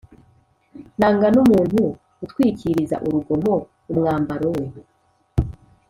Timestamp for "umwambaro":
3.91-4.47